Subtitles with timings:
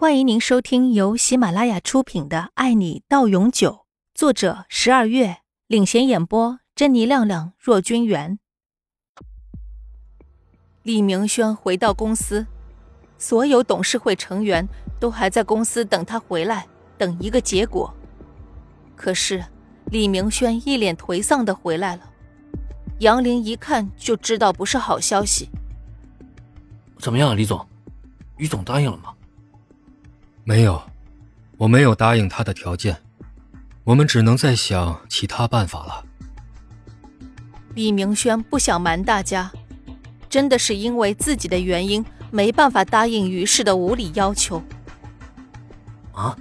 [0.00, 3.70] 欢迎您收听由喜马拉雅出品的《爱你到永久》，
[4.14, 8.38] 作者十二月领衔演播，珍妮、亮亮、若君元。
[10.82, 12.46] 李明轩回到公司，
[13.18, 14.66] 所有董事会成员
[14.98, 17.92] 都还在公司等他回来，等一个结果。
[18.96, 19.44] 可是
[19.90, 22.10] 李明轩一脸颓丧的回来了，
[23.00, 25.50] 杨林一看就知道不是好消息。
[26.98, 27.68] 怎么样，李总？
[28.38, 29.14] 于总答应了吗？
[30.44, 30.82] 没有，
[31.58, 32.96] 我没有答应他的条件，
[33.84, 36.04] 我们只能再想其他办法了。
[37.74, 39.52] 李明轩不想瞒大家，
[40.28, 44.62] 真的是因为自己的原因没办法答应于氏的无理要求。
[46.12, 46.36] 啊，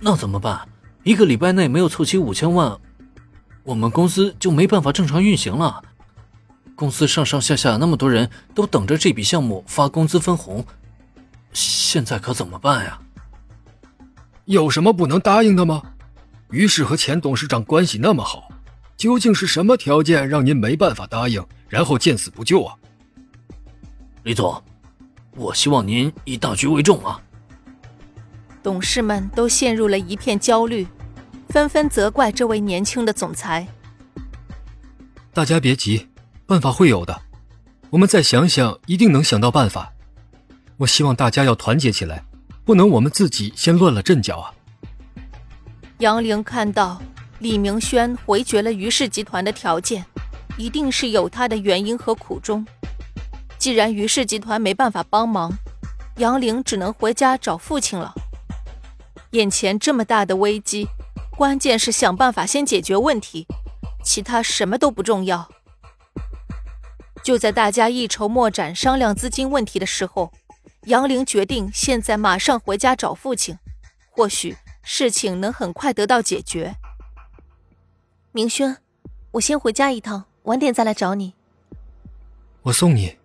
[0.00, 0.68] 那怎么办？
[1.04, 2.76] 一个礼拜内没有凑齐五千万，
[3.62, 5.82] 我们公司就没办法正常运行了。
[6.74, 10.66] 公司上上下下那么多人都等着这笔项目发工资分红，
[11.52, 13.00] 现在可怎么办呀？
[14.46, 15.82] 有什么不能答应的吗？
[16.50, 18.48] 于是和前董事长关系那么好，
[18.96, 22.74] 究竟是什么条件让您没办法答应，然后见死不救啊？
[24.22, 24.62] 李总，
[25.34, 27.20] 我希望您以大局为重啊！
[28.62, 30.86] 董事们都陷入了一片焦虑，
[31.48, 33.66] 纷纷责怪这位年轻的总裁。
[35.32, 36.08] 大家别急，
[36.46, 37.20] 办法会有的，
[37.90, 39.92] 我们再想想，一定能想到办法。
[40.76, 42.24] 我希望大家要团结起来。
[42.66, 44.52] 不能我们自己先乱了阵脚啊！
[45.98, 47.00] 杨玲看到
[47.38, 50.04] 李明轩回绝了于氏集团的条件，
[50.58, 52.66] 一定是有他的原因和苦衷。
[53.56, 55.56] 既然于氏集团没办法帮忙，
[56.16, 58.12] 杨玲只能回家找父亲了。
[59.30, 60.88] 眼前这么大的危机，
[61.36, 63.46] 关键是想办法先解决问题，
[64.02, 65.48] 其他什么都不重要。
[67.22, 70.32] 就在大家一筹莫展商量资金问题的时候。
[70.86, 73.58] 杨玲决定现在马上回家找父亲，
[74.08, 76.76] 或许事情能很快得到解决。
[78.30, 78.76] 明轩，
[79.32, 81.34] 我先回家一趟，晚点再来找你。
[82.62, 83.16] 我送你。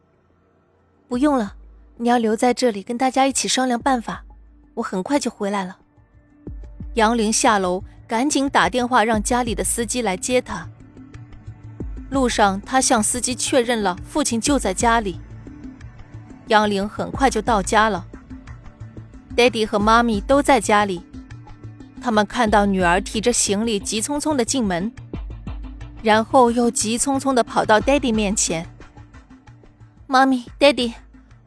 [1.07, 1.55] 不用了，
[1.97, 4.25] 你要留在这里跟大家一起商量办法。
[4.73, 5.77] 我很快就回来了。
[6.95, 10.67] 杨玲下楼，赶紧打电话让家里的司机来接她。
[12.09, 15.19] 路上，她向司机确认了父亲就在家里。
[16.51, 18.05] 杨玲很快就到家了，
[19.37, 21.01] 爹地和妈咪都在家里。
[22.01, 24.91] 他们看到女儿提着行李急匆匆的进门，
[26.03, 28.69] 然后又急匆匆的跑到爹地面前。
[30.07, 30.93] 妈咪，爹地，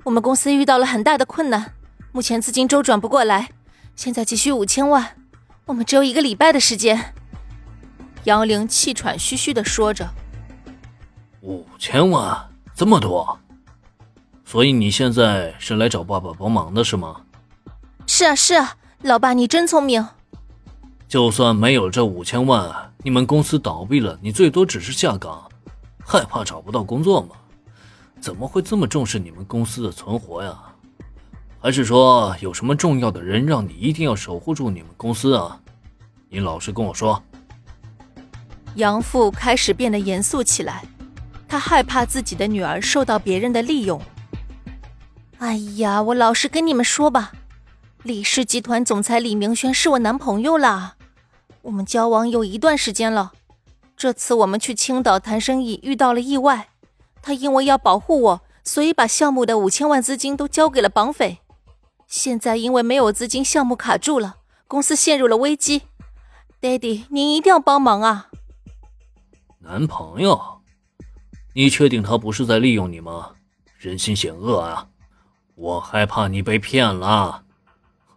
[0.05, 1.75] 我们公司遇到了很大的困难，
[2.11, 3.51] 目前资金周转不过来，
[3.95, 5.19] 现在急需五千万，
[5.67, 7.13] 我们只有一个礼拜的时间。
[8.23, 10.09] 杨玲气喘吁吁的说着
[11.43, 13.39] ：“五千万，这么多。”
[14.45, 17.23] 所以你现在是来找爸爸帮忙的是吗？
[18.07, 20.07] 是啊是啊，老爸你真聪明。
[21.09, 25.49] 就算没有这五千万，你们公司倒闭了，你最多只是下岗，
[26.05, 27.29] 害怕找不到工作吗？
[28.21, 30.59] 怎么会这么重视你们公司的存活呀？
[31.61, 35.59] 还是说有什么重要的人让你一定要守护住你们公司啊？
[36.29, 37.23] 你老实跟我说。
[38.75, 40.85] 杨父开始变得严肃起来，
[41.49, 44.01] 他害怕自己的女儿受到别人的利用。
[45.45, 47.33] 哎呀，我老实跟你们说吧，
[48.03, 50.97] 李氏集团总裁李明轩是我男朋友啦，
[51.61, 53.33] 我们交往有一段时间了。
[53.95, 56.71] 这次我们去青岛谈生意遇到了意外，
[57.21, 61.41] 他因为要保护我，所以把项目的五千万资金都交给了绑匪。
[62.07, 65.83] 现在因为没有资金，项目卡住了，公司陷入了危机。
[66.63, 68.31] Daddy，您一定要帮忙啊！
[69.59, 70.41] 男朋友？
[71.53, 73.33] 你确定他不是在利用你吗？
[73.77, 74.89] 人心险恶啊！
[75.57, 77.45] 我害怕你被骗了，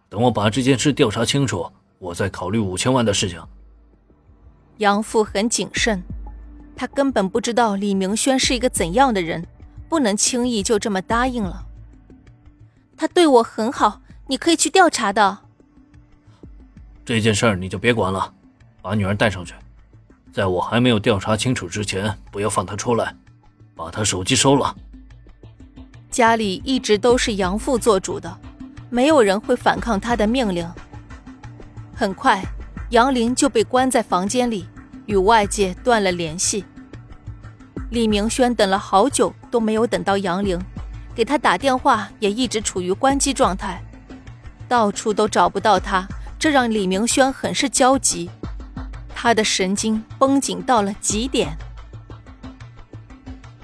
[0.08, 3.40] 等我把这件事调查清楚，我再考虑五千万的事情。
[4.78, 6.02] 杨父很谨慎，
[6.74, 9.46] 他根本不知道李明轩是一个怎样的人，
[9.88, 11.64] 不能轻易就这么答应了。
[12.96, 15.38] 他对我很好，你可以去调查的。
[17.04, 18.34] 这件事儿你就别管了，
[18.82, 19.54] 把女儿带上去，
[20.32, 23.14] 在我还没有调查清楚之前，不要放她出来，
[23.76, 24.74] 把她手机收了。
[26.18, 28.36] 家里一直都是杨父做主的，
[28.90, 30.68] 没有人会反抗他的命令。
[31.94, 32.42] 很快，
[32.90, 34.66] 杨林就被关在房间里，
[35.06, 36.64] 与外界断了联系。
[37.90, 40.60] 李明轩等了好久都没有等到杨玲，
[41.14, 43.80] 给他打电话也一直处于关机状态，
[44.66, 46.04] 到处都找不到他，
[46.36, 48.28] 这让李明轩很是焦急，
[49.14, 51.56] 他的神经绷紧到了极点。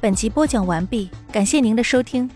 [0.00, 2.30] 本集播讲完毕，感谢您的收听。